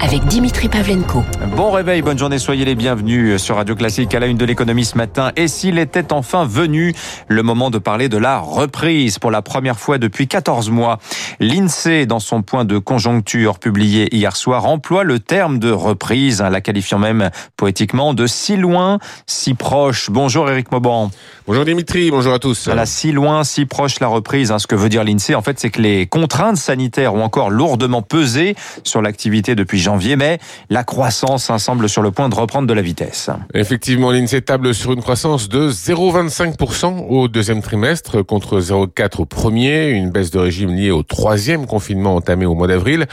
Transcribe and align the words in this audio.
avec 0.00 0.24
Dimitri 0.26 0.68
Pavlenko. 0.68 1.24
Bon 1.56 1.70
réveil, 1.70 2.02
bonne 2.02 2.18
journée, 2.18 2.38
soyez 2.38 2.64
les 2.64 2.74
bienvenus 2.74 3.40
sur 3.40 3.56
Radio 3.56 3.74
Classique 3.74 4.14
à 4.14 4.20
la 4.20 4.26
une 4.26 4.36
de 4.36 4.44
l'économie 4.44 4.84
ce 4.84 4.96
matin. 4.96 5.32
Et 5.36 5.48
s'il 5.48 5.78
était 5.78 6.12
enfin 6.12 6.44
venu 6.44 6.94
le 7.28 7.42
moment 7.42 7.70
de 7.70 7.78
parler 7.78 8.08
de 8.08 8.18
la 8.18 8.38
reprise 8.38 9.18
pour 9.18 9.30
la 9.30 9.42
première 9.42 9.78
fois 9.78 9.98
depuis 9.98 10.28
14 10.28 10.70
mois, 10.70 10.98
l'INSEE, 11.40 12.06
dans 12.06 12.20
son 12.20 12.42
point 12.42 12.64
de 12.64 12.78
conjoncture 12.78 13.58
publié 13.58 14.14
hier 14.14 14.36
soir, 14.36 14.66
emploie 14.66 15.04
le 15.04 15.18
terme 15.18 15.58
de 15.58 15.70
reprise, 15.70 16.42
hein, 16.42 16.50
la 16.50 16.60
qualifiant 16.60 16.98
même 16.98 17.30
poétiquement 17.56 18.12
de 18.12 18.26
si 18.26 18.56
loin, 18.56 18.98
si 19.26 19.54
proche. 19.54 20.10
Bonjour 20.10 20.50
Eric 20.50 20.70
Mauban. 20.72 21.10
Bonjour 21.46 21.64
Dimitri, 21.64 22.10
bonjour 22.10 22.34
à 22.34 22.38
tous. 22.38 22.66
Voilà, 22.66 22.86
si 22.86 23.12
loin, 23.12 23.44
si 23.44 23.66
proche 23.66 24.00
la 24.00 24.08
reprise. 24.08 24.52
Hein, 24.52 24.58
ce 24.58 24.66
que 24.66 24.74
veut 24.74 24.88
dire 24.88 25.04
l'INSEE, 25.04 25.34
en 25.34 25.42
fait, 25.42 25.58
c'est 25.58 25.70
que 25.70 25.80
les 25.80 26.06
contraintes 26.06 26.56
sanitaires 26.56 27.14
ont 27.14 27.22
encore 27.22 27.50
lourdement 27.50 28.02
pesé 28.02 28.56
sur 28.82 29.00
l'activité 29.00 29.54
depuis 29.54 29.85
janvier, 29.86 30.16
mais 30.16 30.38
la 30.68 30.82
croissance 30.82 31.48
hein, 31.48 31.58
semble 31.58 31.88
sur 31.88 32.02
le 32.02 32.10
point 32.10 32.28
de 32.28 32.34
reprendre 32.34 32.66
de 32.66 32.74
la 32.74 32.82
vitesse. 32.82 33.30
Effectivement, 33.54 34.10
l'INSEE 34.10 34.42
table 34.42 34.74
sur 34.74 34.92
une 34.92 35.00
croissance 35.00 35.48
de 35.48 35.70
0,25% 35.70 37.06
au 37.08 37.28
deuxième 37.28 37.62
trimestre 37.62 38.22
contre 38.22 38.60
0,4 38.60 39.22
au 39.22 39.26
premier, 39.26 39.90
une 39.90 40.10
baisse 40.10 40.32
de 40.32 40.40
régime 40.40 40.74
liée 40.74 40.90
au 40.90 41.04
troisième 41.04 41.66
confinement 41.66 42.16
entamé 42.16 42.46
au 42.46 42.54
mois 42.54 42.66
d'avril. 42.66 43.06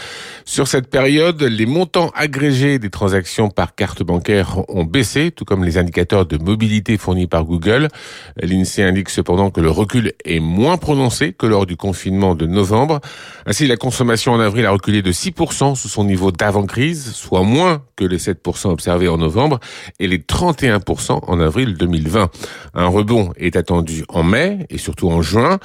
Sur 0.46 0.68
cette 0.68 0.90
période, 0.90 1.44
les 1.44 1.68
montants 1.68 2.12
agrégés 2.16 2.80
des 2.80 2.90
transactions 2.90 3.49
par 3.49 3.76
carte 3.76 4.02
bancaire 4.02 4.62
ont 4.68 4.84
baissé, 4.84 5.30
tout 5.30 5.46
comme 5.46 5.63
les 5.63 5.77
indicateurs 5.77 6.26
de 6.26 6.38
mobilité 6.38 6.98
fournis 6.98 7.27
par 7.27 7.46
Google. 7.46 7.88
L'INSEE 8.41 8.84
indique 8.84 9.10
cependant 9.10 9.52
que 9.52 9.62
le 9.62 9.70
recul 9.70 10.13
est 10.26 10.40
moins 10.40 10.77
prononcé 10.77 11.34
que 11.34 11.46
lors 11.46 11.68
du 11.68 11.77
confinement 11.77 12.34
de 12.34 12.48
novembre. 12.48 12.99
Ainsi, 13.46 13.68
la 13.68 13.77
consommation 13.77 14.34
en 14.34 14.40
avril 14.40 14.66
a 14.66 14.71
reculé 14.71 15.04
de 15.04 15.12
6% 15.12 15.76
sous 15.76 15.88
son 15.88 16.04
niveau 16.04 16.32
d'avant-crise, 16.63 17.13
soit 17.13 17.43
moins 17.43 17.84
que 17.96 18.05
les 18.05 18.18
7% 18.18 18.70
observés 18.70 19.07
en 19.07 19.18
novembre 19.18 19.60
et 19.99 20.07
les 20.07 20.20
31% 20.20 21.20
en 21.27 21.40
avril 21.40 21.76
2020. 21.76 22.29
Un 22.74 22.88
rebond 22.88 23.34
est 23.38 23.55
attendu 23.55 24.05
en 24.07 24.24
mai 24.24 24.65
et 24.70 24.77
surtout 24.77 25.10
en 25.10 25.21
juin. 25.21 25.60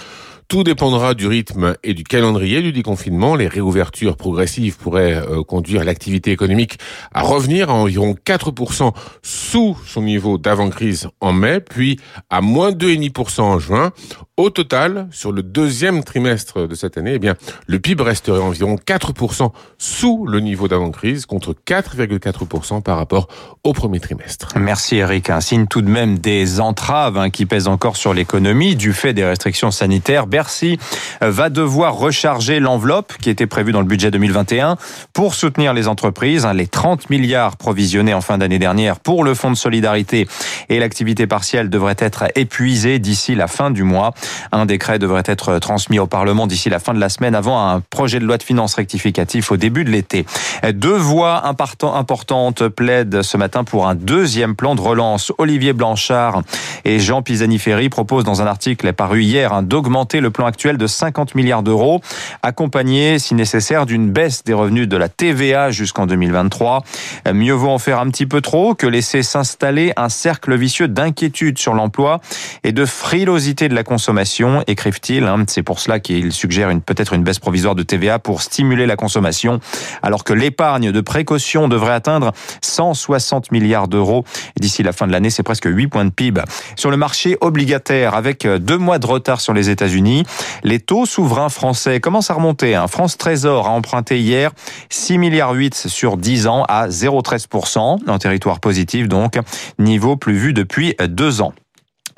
Tout 0.48 0.64
dépendra 0.64 1.12
du 1.12 1.26
rythme 1.26 1.74
et 1.84 1.92
du 1.92 2.04
calendrier 2.04 2.62
du 2.62 2.72
déconfinement. 2.72 3.36
Les 3.36 3.48
réouvertures 3.48 4.16
progressives 4.16 4.78
pourraient 4.78 5.14
euh, 5.14 5.42
conduire 5.42 5.84
l'activité 5.84 6.30
économique 6.32 6.78
à 7.12 7.20
revenir 7.22 7.68
à 7.68 7.74
environ 7.74 8.14
4% 8.24 8.94
sous 9.22 9.76
son 9.86 10.02
niveau 10.02 10.38
d'avant-crise 10.38 11.08
en 11.20 11.34
mai, 11.34 11.60
puis 11.60 12.00
à 12.30 12.40
moins 12.40 12.70
2,5% 12.70 13.40
en 13.42 13.58
juin. 13.58 13.92
Au 14.38 14.50
total, 14.50 15.08
sur 15.10 15.32
le 15.32 15.42
deuxième 15.42 16.04
trimestre 16.04 16.68
de 16.68 16.76
cette 16.76 16.96
année, 16.96 17.14
eh 17.14 17.18
bien, 17.18 17.34
le 17.66 17.80
PIB 17.80 18.04
resterait 18.04 18.38
environ 18.38 18.76
4% 18.76 19.50
sous 19.78 20.26
le 20.28 20.38
niveau 20.38 20.68
d'avant-crise 20.68 21.26
contre 21.26 21.56
4,4% 21.66 22.80
par 22.80 22.98
rapport 22.98 23.26
au 23.64 23.72
premier 23.72 23.98
trimestre. 23.98 24.50
Merci 24.54 24.98
Eric. 24.98 25.28
Un 25.30 25.40
signe 25.40 25.66
tout 25.66 25.82
de 25.82 25.88
même 25.88 26.20
des 26.20 26.60
entraves 26.60 27.18
hein, 27.18 27.30
qui 27.30 27.46
pèsent 27.46 27.66
encore 27.66 27.96
sur 27.96 28.14
l'économie 28.14 28.76
du 28.76 28.92
fait 28.92 29.12
des 29.12 29.24
restrictions 29.24 29.72
sanitaires. 29.72 30.28
Bercy 30.28 30.78
va 31.20 31.50
devoir 31.50 31.96
recharger 31.96 32.60
l'enveloppe 32.60 33.14
qui 33.20 33.30
était 33.30 33.48
prévue 33.48 33.72
dans 33.72 33.80
le 33.80 33.88
budget 33.88 34.12
2021 34.12 34.76
pour 35.14 35.34
soutenir 35.34 35.74
les 35.74 35.88
entreprises. 35.88 36.46
Hein, 36.46 36.52
les 36.52 36.68
30 36.68 37.10
milliards 37.10 37.56
provisionnés 37.56 38.14
en 38.14 38.20
fin 38.20 38.38
d'année 38.38 38.60
dernière 38.60 39.00
pour 39.00 39.24
le 39.24 39.34
fonds 39.34 39.50
de 39.50 39.56
solidarité 39.56 40.28
et 40.68 40.78
l'activité 40.78 41.26
partielle 41.26 41.70
devraient 41.70 41.96
être 41.98 42.26
épuisés 42.36 43.00
d'ici 43.00 43.34
la 43.34 43.48
fin 43.48 43.72
du 43.72 43.82
mois. 43.82 44.14
Un 44.52 44.66
décret 44.66 44.98
devrait 44.98 45.22
être 45.26 45.58
transmis 45.58 45.98
au 45.98 46.06
Parlement 46.06 46.46
d'ici 46.46 46.70
la 46.70 46.78
fin 46.78 46.94
de 46.94 47.00
la 47.00 47.08
semaine 47.08 47.34
avant 47.34 47.68
un 47.68 47.80
projet 47.80 48.18
de 48.18 48.24
loi 48.24 48.38
de 48.38 48.42
finances 48.42 48.74
rectificatif 48.74 49.50
au 49.52 49.56
début 49.56 49.84
de 49.84 49.90
l'été. 49.90 50.26
Deux 50.72 50.96
voix 50.96 51.46
importantes 51.46 52.68
plaident 52.68 53.22
ce 53.22 53.36
matin 53.36 53.64
pour 53.64 53.88
un 53.88 53.94
deuxième 53.94 54.56
plan 54.56 54.74
de 54.74 54.80
relance. 54.80 55.32
Olivier 55.38 55.72
Blanchard 55.72 56.42
et 56.84 56.98
Jean 56.98 57.22
Pisani-Ferry 57.22 57.88
proposent 57.88 58.24
dans 58.24 58.42
un 58.42 58.46
article 58.46 58.92
paru 58.92 59.22
hier 59.22 59.52
hein, 59.52 59.62
d'augmenter 59.62 60.20
le 60.20 60.30
plan 60.30 60.46
actuel 60.46 60.78
de 60.78 60.86
50 60.86 61.34
milliards 61.34 61.62
d'euros, 61.62 62.00
accompagné 62.42 63.18
si 63.18 63.34
nécessaire 63.34 63.86
d'une 63.86 64.10
baisse 64.10 64.44
des 64.44 64.54
revenus 64.54 64.88
de 64.88 64.96
la 64.96 65.08
TVA 65.08 65.70
jusqu'en 65.70 66.06
2023. 66.06 66.84
Mieux 67.32 67.52
vaut 67.52 67.70
en 67.70 67.78
faire 67.78 68.00
un 68.00 68.08
petit 68.10 68.26
peu 68.26 68.40
trop 68.40 68.74
que 68.74 68.86
laisser 68.86 69.22
s'installer 69.22 69.92
un 69.96 70.08
cercle 70.08 70.56
vicieux 70.56 70.88
d'inquiétude 70.88 71.58
sur 71.58 71.74
l'emploi 71.74 72.20
et 72.64 72.72
de 72.72 72.84
frilosité 72.84 73.68
de 73.68 73.74
la 73.74 73.84
consommation 73.84 74.17
écrivent-ils. 74.66 75.24
Hein. 75.24 75.44
C'est 75.46 75.62
pour 75.62 75.80
cela 75.80 76.00
qu'ils 76.00 76.32
suggèrent 76.32 76.70
une, 76.70 76.80
peut-être 76.80 77.12
une 77.12 77.22
baisse 77.22 77.38
provisoire 77.38 77.74
de 77.74 77.82
TVA 77.82 78.18
pour 78.18 78.42
stimuler 78.42 78.86
la 78.86 78.96
consommation, 78.96 79.60
alors 80.02 80.24
que 80.24 80.32
l'épargne 80.32 80.92
de 80.92 81.00
précaution 81.00 81.68
devrait 81.68 81.92
atteindre 81.92 82.32
160 82.62 83.52
milliards 83.52 83.88
d'euros. 83.88 84.24
D'ici 84.58 84.82
la 84.82 84.92
fin 84.92 85.06
de 85.06 85.12
l'année, 85.12 85.30
c'est 85.30 85.42
presque 85.42 85.66
8 85.66 85.88
points 85.88 86.04
de 86.04 86.10
PIB. 86.10 86.42
Sur 86.76 86.90
le 86.90 86.96
marché 86.96 87.36
obligataire, 87.40 88.14
avec 88.14 88.46
deux 88.46 88.78
mois 88.78 88.98
de 88.98 89.06
retard 89.06 89.40
sur 89.40 89.52
les 89.52 89.70
États-Unis, 89.70 90.24
les 90.62 90.80
taux 90.80 91.06
souverains 91.06 91.48
français 91.48 92.00
commencent 92.00 92.30
à 92.30 92.34
remonter. 92.34 92.74
Hein. 92.74 92.86
France 92.88 93.18
Trésor 93.18 93.66
a 93.66 93.70
emprunté 93.70 94.20
hier 94.20 94.52
6 94.90 95.18
milliards 95.18 95.52
8 95.52 95.74
sur 95.74 96.16
10 96.16 96.46
ans 96.46 96.64
à 96.68 96.88
0,13% 96.88 98.08
en 98.08 98.18
territoire 98.18 98.60
positif 98.60 99.08
donc, 99.08 99.38
niveau 99.78 100.16
plus 100.16 100.36
vu 100.36 100.52
depuis 100.52 100.94
deux 101.08 101.40
ans. 101.40 101.52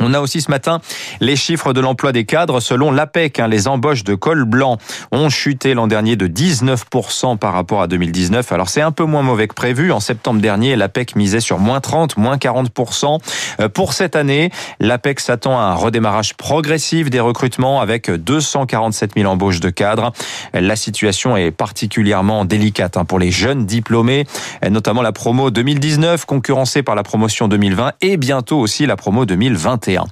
On 0.03 0.15
a 0.15 0.21
aussi 0.21 0.41
ce 0.41 0.51
matin 0.51 0.81
les 1.21 1.37
chiffres 1.37 1.75
de 1.75 1.81
l'emploi 1.81 2.13
des 2.13 2.25
cadres. 2.25 2.61
Selon 2.61 2.91
l'APEC, 2.91 3.39
hein, 3.39 3.49
les 3.49 3.69
embauches 3.69 4.03
de 4.03 4.15
col 4.15 4.45
blanc 4.45 4.79
ont 5.13 5.29
chuté 5.29 5.75
l'an 5.75 5.87
dernier 5.87 6.17
de 6.17 6.27
19% 6.27 7.37
par 7.37 7.53
rapport 7.53 7.83
à 7.83 7.87
2019. 7.87 8.51
Alors 8.51 8.71
c'est 8.71 8.81
un 8.81 8.93
peu 8.93 9.05
moins 9.05 9.23
mauvais 9.23 9.47
que 9.47 9.55
prévu. 9.55 9.93
En 9.93 10.01
septembre 10.01 10.41
dernier, 10.41 10.75
l'APEC 10.75 11.17
misait 11.17 11.41
sur 11.41 11.59
moins 11.59 11.81
30, 11.81 12.17
moins 12.17 12.37
40%. 12.37 13.19
Euh, 13.61 13.69
pour 13.69 13.93
cette 13.93 14.17
année, 14.17 14.51
l'APEC 14.81 15.21
s'attend 15.21 15.59
à 15.59 15.65
un 15.65 15.75
redémarrage 15.75 16.35
progressif 16.35 17.11
des 17.11 17.21
recrutements 17.21 17.83
avec 17.83 18.11
247 18.11 19.13
000 19.17 19.31
embauches 19.31 19.61
de 19.61 19.69
cadres. 19.69 20.13
La 20.55 20.77
situation 20.77 21.37
est 21.37 21.51
particulièrement 21.51 22.47
délicate 22.47 22.97
hein, 22.97 23.05
pour 23.05 23.19
les 23.19 23.31
jeunes 23.31 23.67
diplômés, 23.67 24.27
notamment 24.71 25.03
la 25.03 25.13
promo 25.13 25.51
2019 25.51 26.25
concurrencée 26.25 26.83
par 26.83 26.95
la 26.95 27.03
promotion 27.03 27.49
2020 27.49 27.93
et 28.01 28.17
bientôt 28.17 28.59
aussi 28.59 28.87
la 28.87 28.97
promo 28.97 29.27
2021. 29.27 29.90
sier. 29.91 30.05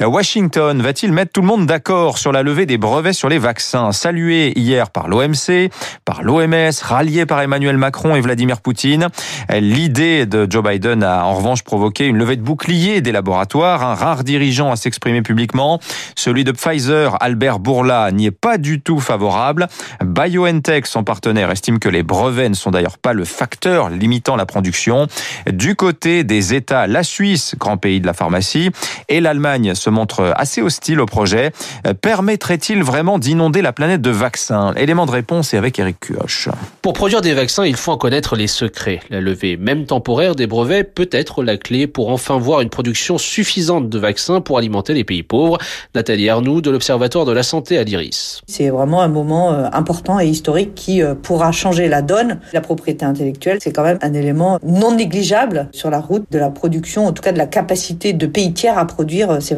Washington 0.00 0.80
va-t-il 0.80 1.12
mettre 1.12 1.32
tout 1.32 1.40
le 1.40 1.46
monde 1.46 1.66
d'accord 1.66 2.18
sur 2.18 2.32
la 2.32 2.42
levée 2.42 2.66
des 2.66 2.78
brevets 2.78 3.12
sur 3.12 3.28
les 3.28 3.38
vaccins? 3.38 3.92
Salué 3.92 4.52
hier 4.58 4.90
par 4.90 5.08
l'OMC, 5.08 5.70
par 6.04 6.22
l'OMS, 6.22 6.70
rallié 6.82 7.26
par 7.26 7.40
Emmanuel 7.40 7.76
Macron 7.76 8.14
et 8.14 8.20
Vladimir 8.20 8.60
Poutine. 8.60 9.08
L'idée 9.52 10.26
de 10.26 10.46
Joe 10.48 10.62
Biden 10.62 11.02
a 11.02 11.24
en 11.24 11.34
revanche 11.34 11.62
provoqué 11.62 12.06
une 12.06 12.16
levée 12.16 12.36
de 12.36 12.42
boucliers 12.42 13.00
des 13.00 13.12
laboratoires. 13.12 13.82
Un 13.84 13.94
rare 13.94 14.24
dirigeant 14.24 14.70
à 14.70 14.76
s'exprimer 14.76 15.22
publiquement, 15.22 15.80
celui 16.16 16.44
de 16.44 16.52
Pfizer, 16.52 17.16
Albert 17.20 17.58
Bourla, 17.58 18.10
n'y 18.12 18.26
est 18.26 18.30
pas 18.30 18.58
du 18.58 18.80
tout 18.80 19.00
favorable. 19.00 19.68
BioNTech, 20.04 20.86
son 20.86 21.04
partenaire, 21.04 21.50
estime 21.50 21.78
que 21.78 21.88
les 21.88 22.02
brevets 22.02 22.48
ne 22.48 22.54
sont 22.54 22.70
d'ailleurs 22.70 22.98
pas 22.98 23.12
le 23.12 23.24
facteur 23.24 23.90
limitant 23.90 24.36
la 24.36 24.46
production. 24.46 25.06
Du 25.50 25.74
côté 25.74 26.24
des 26.24 26.54
États, 26.54 26.86
la 26.86 27.02
Suisse, 27.02 27.54
grand 27.58 27.76
pays 27.76 28.00
de 28.00 28.06
la 28.06 28.14
pharmacie, 28.14 28.70
et 29.08 29.20
l'Allemagne 29.20 29.74
se 29.80 29.90
montre 29.90 30.32
assez 30.36 30.62
hostile 30.62 31.00
au 31.00 31.06
projet. 31.06 31.52
Euh, 31.86 31.94
permettrait-il 31.94 32.82
vraiment 32.82 33.18
d'inonder 33.18 33.62
la 33.62 33.72
planète 33.72 34.02
de 34.02 34.10
vaccins? 34.10 34.74
Élément 34.74 35.06
de 35.06 35.10
réponse 35.10 35.54
est 35.54 35.56
avec 35.56 35.78
Eric 35.78 35.98
Cuoche. 36.00 36.48
Pour 36.82 36.92
produire 36.92 37.20
des 37.20 37.34
vaccins, 37.34 37.64
il 37.64 37.76
faut 37.76 37.92
en 37.92 37.96
connaître 37.96 38.36
les 38.36 38.46
secrets. 38.46 39.00
La 39.10 39.20
levée, 39.20 39.56
même 39.56 39.86
temporaire, 39.86 40.34
des 40.34 40.46
brevets 40.46 40.84
peut 40.84 41.08
être 41.12 41.42
la 41.42 41.56
clé 41.56 41.86
pour 41.86 42.10
enfin 42.10 42.38
voir 42.38 42.60
une 42.60 42.68
production 42.68 43.18
suffisante 43.18 43.88
de 43.88 43.98
vaccins 43.98 44.40
pour 44.40 44.58
alimenter 44.58 44.94
les 44.94 45.04
pays 45.04 45.22
pauvres. 45.22 45.58
Nathalie 45.94 46.28
Arnoux 46.28 46.60
de 46.60 46.70
l'Observatoire 46.70 47.24
de 47.24 47.32
la 47.32 47.42
santé 47.42 47.78
à 47.78 47.84
l'IRIS. 47.84 48.42
C'est 48.46 48.68
vraiment 48.68 49.02
un 49.02 49.08
moment 49.08 49.52
euh, 49.52 49.68
important 49.72 50.20
et 50.20 50.26
historique 50.26 50.74
qui 50.74 51.02
euh, 51.02 51.14
pourra 51.14 51.52
changer 51.52 51.88
la 51.88 52.02
donne. 52.02 52.40
La 52.52 52.60
propriété 52.60 53.04
intellectuelle, 53.04 53.58
c'est 53.62 53.72
quand 53.72 53.82
même 53.82 53.98
un 54.02 54.12
élément 54.12 54.58
non 54.62 54.94
négligeable 54.94 55.68
sur 55.72 55.90
la 55.90 56.00
route 56.00 56.24
de 56.30 56.38
la 56.38 56.50
production, 56.50 57.06
en 57.06 57.12
tout 57.12 57.22
cas 57.22 57.32
de 57.32 57.38
la 57.38 57.46
capacité 57.46 58.12
de 58.12 58.26
pays 58.26 58.52
tiers 58.52 58.78
à 58.78 58.86
produire 58.86 59.40
ces 59.40 59.54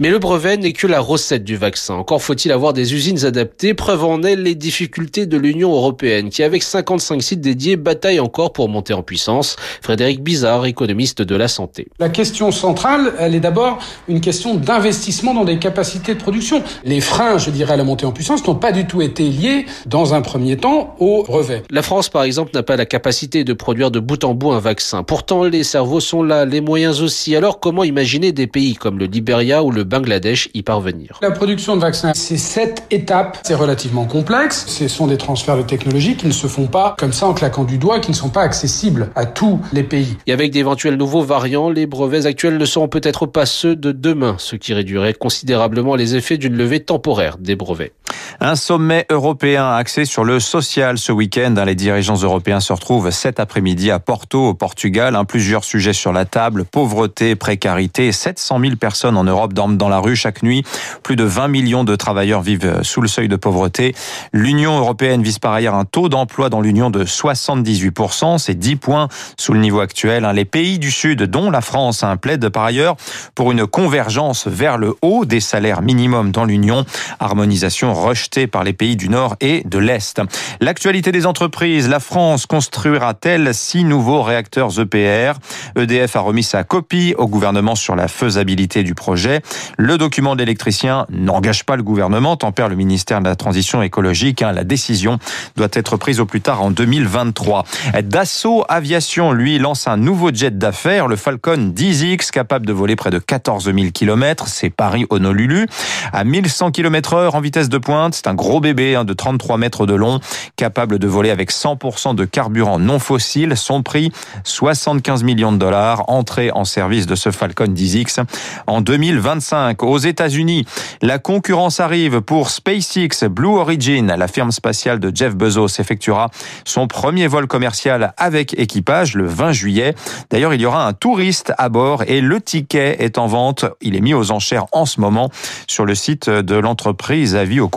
Mais 0.00 0.10
le 0.10 0.18
brevet 0.18 0.56
n'est 0.56 0.72
que 0.72 0.86
la 0.86 1.00
recette 1.00 1.44
du 1.44 1.56
vaccin. 1.56 1.94
Encore 1.94 2.22
faut-il 2.22 2.52
avoir 2.52 2.72
des 2.72 2.94
usines 2.94 3.24
adaptées. 3.24 3.74
Preuve 3.74 4.04
en 4.04 4.22
est 4.22 4.36
les 4.36 4.54
difficultés 4.54 5.26
de 5.26 5.36
l'Union 5.36 5.72
européenne 5.72 6.30
qui, 6.30 6.42
avec 6.42 6.62
55 6.62 7.22
sites 7.22 7.40
dédiés, 7.40 7.76
bataille 7.76 8.20
encore 8.20 8.52
pour 8.52 8.68
monter 8.68 8.94
en 8.94 9.02
puissance. 9.02 9.56
Frédéric 9.82 10.22
Bizarre, 10.22 10.66
économiste 10.66 11.22
de 11.22 11.36
la 11.36 11.48
santé. 11.48 11.88
La 11.98 12.08
question 12.08 12.50
centrale, 12.52 13.14
elle 13.18 13.34
est 13.34 13.40
d'abord 13.40 13.78
une 14.08 14.20
question 14.20 14.54
d'investissement 14.54 15.34
dans 15.34 15.44
des 15.44 15.58
capacités 15.58 16.14
de 16.14 16.20
production. 16.20 16.62
Les 16.84 17.00
freins, 17.00 17.38
je 17.38 17.50
dirais, 17.50 17.74
à 17.74 17.76
la 17.76 17.84
montée 17.84 18.06
en 18.06 18.12
puissance 18.12 18.46
n'ont 18.46 18.54
pas 18.54 18.72
du 18.72 18.86
tout 18.86 19.02
été 19.02 19.28
liés, 19.28 19.66
dans 19.86 20.14
un 20.14 20.22
premier 20.22 20.56
temps, 20.56 20.94
au 20.98 21.24
brevet. 21.24 21.62
La 21.70 21.82
France, 21.82 22.08
par 22.08 22.22
exemple, 22.22 22.50
n'a 22.54 22.62
pas 22.62 22.76
la 22.76 22.86
capacité 22.86 23.44
de 23.44 23.52
produire 23.52 23.90
de 23.90 24.00
bout 24.00 24.22
en 24.24 24.34
bout 24.34 24.52
un 24.52 24.60
vaccin. 24.60 25.02
Pourtant, 25.02 25.44
les 25.44 25.64
cerveaux 25.64 26.00
sont 26.00 26.22
là, 26.22 26.44
les 26.44 26.60
moyens 26.60 27.00
aussi. 27.00 27.34
Alors, 27.36 27.60
comment 27.60 27.84
imaginer 27.84 28.32
des 28.32 28.46
pays 28.46 28.74
comme 28.74 28.98
le 28.98 29.08
Ou 29.36 29.70
le 29.70 29.84
Bangladesh 29.84 30.48
y 30.54 30.62
parvenir. 30.62 31.18
La 31.20 31.30
production 31.30 31.76
de 31.76 31.82
vaccins, 31.82 32.12
c'est 32.14 32.38
sept 32.38 32.84
étapes. 32.90 33.38
C'est 33.42 33.54
relativement 33.54 34.06
complexe. 34.06 34.64
Ce 34.66 34.88
sont 34.88 35.06
des 35.06 35.18
transferts 35.18 35.58
de 35.58 35.62
technologie 35.62 36.16
qui 36.16 36.26
ne 36.26 36.32
se 36.32 36.46
font 36.46 36.66
pas 36.66 36.96
comme 36.98 37.12
ça 37.12 37.26
en 37.26 37.34
claquant 37.34 37.64
du 37.64 37.76
doigt, 37.76 38.00
qui 38.00 38.10
ne 38.10 38.16
sont 38.16 38.30
pas 38.30 38.40
accessibles 38.40 39.10
à 39.14 39.26
tous 39.26 39.60
les 39.74 39.82
pays. 39.82 40.16
Et 40.26 40.32
avec 40.32 40.52
d'éventuels 40.52 40.96
nouveaux 40.96 41.22
variants, 41.22 41.68
les 41.68 41.84
brevets 41.86 42.24
actuels 42.24 42.56
ne 42.56 42.64
seront 42.64 42.88
peut-être 42.88 43.26
pas 43.26 43.44
ceux 43.44 43.76
de 43.76 43.92
demain, 43.92 44.36
ce 44.38 44.56
qui 44.56 44.72
réduirait 44.72 45.12
considérablement 45.12 45.96
les 45.96 46.16
effets 46.16 46.38
d'une 46.38 46.56
levée 46.56 46.80
temporaire 46.80 47.36
des 47.36 47.56
brevets. 47.56 47.92
Un 48.40 48.56
sommet 48.56 49.06
européen 49.10 49.72
axé 49.72 50.04
sur 50.04 50.24
le 50.24 50.40
social 50.40 50.98
ce 50.98 51.12
week-end. 51.12 51.54
Les 51.64 51.74
dirigeants 51.74 52.16
européens 52.16 52.60
se 52.60 52.72
retrouvent 52.72 53.10
cet 53.10 53.40
après-midi 53.40 53.90
à 53.90 53.98
Porto, 53.98 54.48
au 54.48 54.54
Portugal. 54.54 55.18
Plusieurs 55.26 55.64
sujets 55.64 55.92
sur 55.92 56.12
la 56.12 56.24
table. 56.24 56.64
Pauvreté, 56.64 57.36
précarité. 57.36 58.12
700 58.12 58.60
000 58.60 58.76
personnes 58.76 59.16
en 59.16 59.24
Europe 59.24 59.52
dorment 59.52 59.76
dans 59.76 59.88
la 59.88 59.98
rue 59.98 60.16
chaque 60.16 60.42
nuit. 60.42 60.64
Plus 61.02 61.16
de 61.16 61.24
20 61.24 61.48
millions 61.48 61.84
de 61.84 61.96
travailleurs 61.96 62.42
vivent 62.42 62.82
sous 62.82 63.00
le 63.00 63.08
seuil 63.08 63.28
de 63.28 63.36
pauvreté. 63.36 63.94
L'Union 64.32 64.78
européenne 64.78 65.22
vise 65.22 65.38
par 65.38 65.52
ailleurs 65.52 65.74
un 65.74 65.84
taux 65.84 66.08
d'emploi 66.08 66.48
dans 66.48 66.60
l'Union 66.60 66.90
de 66.90 67.04
78%. 67.04 68.38
C'est 68.38 68.58
10 68.58 68.76
points 68.76 69.08
sous 69.38 69.52
le 69.52 69.60
niveau 69.60 69.80
actuel. 69.80 70.28
Les 70.34 70.44
pays 70.44 70.78
du 70.78 70.90
Sud, 70.90 71.22
dont 71.22 71.50
la 71.50 71.60
France, 71.60 72.04
plaident 72.20 72.48
par 72.48 72.64
ailleurs 72.64 72.96
pour 73.34 73.52
une 73.52 73.66
convergence 73.66 74.46
vers 74.46 74.78
le 74.78 74.94
haut 75.02 75.24
des 75.24 75.40
salaires 75.40 75.82
minimums 75.82 76.30
dans 76.32 76.44
l'Union. 76.44 76.84
Harmonisation 77.20 77.92
rejetée 78.16 78.46
par 78.46 78.64
les 78.64 78.72
pays 78.72 78.96
du 78.96 79.10
Nord 79.10 79.36
et 79.42 79.62
de 79.66 79.78
l'Est. 79.78 80.22
L'actualité 80.60 81.12
des 81.12 81.26
entreprises. 81.26 81.86
La 81.86 82.00
France 82.00 82.46
construira-t-elle 82.46 83.52
six 83.52 83.84
nouveaux 83.84 84.22
réacteurs 84.22 84.80
EPR 84.80 85.34
EDF 85.76 86.16
a 86.16 86.20
remis 86.20 86.42
sa 86.42 86.64
copie 86.64 87.14
au 87.18 87.28
gouvernement 87.28 87.74
sur 87.74 87.94
la 87.94 88.08
faisabilité 88.08 88.82
du 88.82 88.94
projet. 88.94 89.42
Le 89.76 89.98
document 89.98 90.34
de 90.34 90.40
l'électricien 90.40 91.04
n'engage 91.10 91.64
pas 91.64 91.76
le 91.76 91.82
gouvernement, 91.82 92.36
tempère 92.36 92.70
le 92.70 92.76
ministère 92.76 93.20
de 93.20 93.26
la 93.26 93.36
Transition 93.36 93.82
écologique. 93.82 94.40
Hein. 94.40 94.52
La 94.52 94.64
décision 94.64 95.18
doit 95.56 95.68
être 95.74 95.98
prise 95.98 96.18
au 96.18 96.24
plus 96.24 96.40
tard 96.40 96.62
en 96.62 96.70
2023. 96.70 97.64
Dassault 98.02 98.64
Aviation, 98.70 99.32
lui, 99.32 99.58
lance 99.58 99.88
un 99.88 99.98
nouveau 99.98 100.32
jet 100.32 100.56
d'affaires, 100.56 101.06
le 101.06 101.16
Falcon 101.16 101.70
10X, 101.76 102.30
capable 102.30 102.64
de 102.64 102.72
voler 102.72 102.96
près 102.96 103.10
de 103.10 103.18
14 103.18 103.64
000 103.64 103.90
km. 103.92 104.48
C'est 104.48 104.70
Paris-Honolulu. 104.70 105.66
À 106.14 106.24
1100 106.24 106.70
km 106.70 107.12
heure 107.12 107.34
en 107.34 107.40
vitesse 107.40 107.68
de 107.68 107.76
pointe, 107.76 108.05
c'est 108.14 108.26
un 108.26 108.34
gros 108.34 108.60
bébé 108.60 108.94
hein, 108.94 109.04
de 109.04 109.12
33 109.12 109.58
mètres 109.58 109.86
de 109.86 109.94
long, 109.94 110.20
capable 110.56 110.98
de 110.98 111.06
voler 111.06 111.30
avec 111.30 111.50
100% 111.50 112.14
de 112.14 112.24
carburant 112.24 112.78
non 112.78 112.98
fossile. 112.98 113.56
Son 113.56 113.82
prix, 113.82 114.12
75 114.44 115.22
millions 115.22 115.52
de 115.52 115.58
dollars. 115.58 116.04
Entrée 116.08 116.50
en 116.50 116.64
service 116.64 117.06
de 117.06 117.14
ce 117.14 117.30
Falcon 117.30 117.66
10X 117.66 118.24
en 118.66 118.80
2025. 118.80 119.82
Aux 119.82 119.98
États-Unis, 119.98 120.66
la 121.02 121.18
concurrence 121.18 121.80
arrive 121.80 122.20
pour 122.20 122.50
SpaceX. 122.50 123.28
Blue 123.28 123.48
Origin, 123.48 124.14
la 124.16 124.28
firme 124.28 124.52
spatiale 124.52 125.00
de 125.00 125.10
Jeff 125.14 125.34
Bezos, 125.34 125.78
effectuera 125.78 126.30
son 126.64 126.86
premier 126.86 127.26
vol 127.26 127.46
commercial 127.46 128.14
avec 128.16 128.58
équipage 128.58 129.14
le 129.14 129.26
20 129.26 129.52
juillet. 129.52 129.94
D'ailleurs, 130.30 130.54
il 130.54 130.60
y 130.60 130.66
aura 130.66 130.86
un 130.86 130.92
touriste 130.92 131.52
à 131.58 131.68
bord 131.68 132.02
et 132.06 132.20
le 132.20 132.40
ticket 132.40 132.96
est 133.00 133.18
en 133.18 133.26
vente. 133.26 133.64
Il 133.80 133.96
est 133.96 134.00
mis 134.00 134.14
aux 134.14 134.30
enchères 134.30 134.66
en 134.72 134.86
ce 134.86 135.00
moment 135.00 135.30
sur 135.66 135.84
le 135.84 135.94
site 135.94 136.28
de 136.28 136.54
l'entreprise. 136.56 137.36
Avis 137.36 137.60
aux 137.60 137.68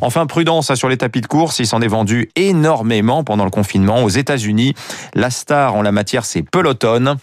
Enfin, 0.00 0.26
prudence 0.26 0.74
sur 0.74 0.88
les 0.88 0.96
tapis 0.96 1.20
de 1.20 1.26
course. 1.26 1.58
Il 1.58 1.66
s'en 1.66 1.80
est 1.80 1.88
vendu 1.88 2.30
énormément 2.36 3.24
pendant 3.24 3.44
le 3.44 3.50
confinement 3.50 4.02
aux 4.04 4.08
États-Unis. 4.08 4.74
La 5.14 5.30
star 5.30 5.74
en 5.74 5.82
la 5.82 5.92
matière, 5.92 6.24
c'est 6.24 6.42
Peloton. 6.42 7.16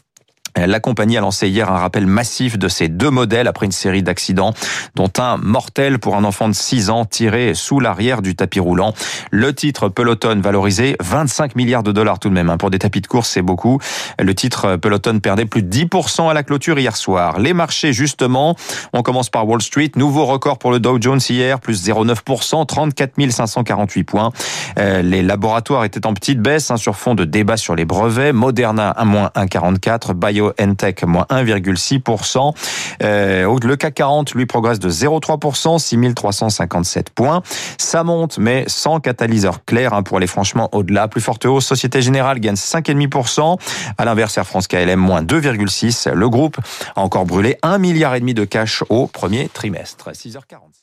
La 0.55 0.79
compagnie 0.79 1.17
a 1.17 1.21
lancé 1.21 1.47
hier 1.47 1.71
un 1.71 1.77
rappel 1.77 2.05
massif 2.05 2.57
de 2.57 2.67
ses 2.67 2.87
deux 2.87 3.09
modèles 3.09 3.47
après 3.47 3.65
une 3.65 3.71
série 3.71 4.03
d'accidents, 4.03 4.53
dont 4.95 5.11
un 5.17 5.37
mortel 5.37 5.99
pour 5.99 6.15
un 6.15 6.23
enfant 6.23 6.47
de 6.47 6.53
6 6.53 6.89
ans 6.89 7.05
tiré 7.05 7.53
sous 7.55 7.79
l'arrière 7.79 8.21
du 8.21 8.35
tapis 8.35 8.59
roulant. 8.59 8.93
Le 9.31 9.53
titre 9.53 9.89
Peloton 9.89 10.39
valorisé 10.41 10.95
25 11.01 11.55
milliards 11.55 11.83
de 11.83 11.91
dollars 11.91 12.19
tout 12.19 12.29
de 12.29 12.33
même. 12.33 12.49
Hein. 12.49 12.57
Pour 12.57 12.69
des 12.69 12.79
tapis 12.79 13.01
de 13.01 13.07
course, 13.07 13.29
c'est 13.29 13.41
beaucoup. 13.41 13.79
Le 14.19 14.35
titre 14.35 14.75
Peloton 14.75 15.19
perdait 15.19 15.45
plus 15.45 15.63
de 15.63 15.75
10% 15.75 16.29
à 16.29 16.33
la 16.33 16.43
clôture 16.43 16.77
hier 16.77 16.95
soir. 16.95 17.39
Les 17.39 17.53
marchés, 17.53 17.93
justement, 17.93 18.55
on 18.93 19.01
commence 19.01 19.29
par 19.29 19.47
Wall 19.47 19.61
Street. 19.61 19.91
Nouveau 19.95 20.25
record 20.25 20.59
pour 20.59 20.71
le 20.71 20.79
Dow 20.79 20.97
Jones 21.01 21.21
hier, 21.27 21.59
plus 21.59 21.87
0,9%, 21.87 22.65
34 22.65 23.13
548 23.31 24.03
points. 24.03 24.31
Euh, 24.77 25.01
les 25.01 25.23
laboratoires 25.23 25.83
étaient 25.83 26.05
en 26.05 26.13
petite 26.13 26.39
baisse 26.39 26.69
hein, 26.69 26.77
sur 26.77 26.95
fond 26.95 27.15
de 27.15 27.25
débat 27.25 27.57
sur 27.57 27.75
les 27.75 27.85
brevets. 27.85 28.33
Moderna, 28.33 28.89
à 28.91 29.05
moins 29.05 29.31
1,44. 29.35 30.13
Bio 30.13 30.42
BioNTech, 30.57 31.03
moins 31.03 31.25
1,6%. 31.29 32.53
Euh, 33.01 33.59
le 33.63 33.75
CAC 33.75 33.93
40, 33.95 34.33
lui, 34.33 34.45
progresse 34.45 34.79
de 34.79 34.89
0,3%, 34.89 35.79
6357 35.79 37.09
points. 37.11 37.41
Ça 37.77 38.03
monte, 38.03 38.37
mais 38.37 38.65
sans 38.67 38.99
catalyseur 38.99 39.63
clair 39.65 39.93
hein, 39.93 40.03
pour 40.03 40.17
aller 40.17 40.27
franchement 40.27 40.69
au-delà. 40.73 41.07
Plus 41.07 41.21
forte 41.21 41.45
hausse, 41.45 41.65
Société 41.65 42.01
Générale 42.01 42.39
gagne 42.39 42.55
5,5%. 42.55 43.57
À 43.97 44.05
l'inverse, 44.05 44.37
Air 44.37 44.45
France 44.45 44.67
KLM, 44.67 44.99
moins 44.99 45.21
2,6%. 45.21 46.13
Le 46.13 46.29
groupe 46.29 46.57
a 46.95 47.01
encore 47.01 47.25
brûlé 47.25 47.57
1,5 47.63 47.79
milliard 47.79 48.13
de 48.19 48.45
cash 48.45 48.83
au 48.89 49.07
premier 49.07 49.49
trimestre. 49.49 50.11
6h40. 50.11 50.82